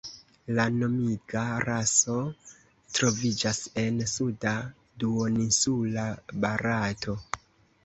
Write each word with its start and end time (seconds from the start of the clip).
La 0.59 0.63
nomiga 0.77 1.43
raso 1.65 2.15
troviĝas 2.99 3.61
en 3.83 4.01
suda 4.15 4.57
duoninsula 5.05 6.09
Barato. 6.49 7.19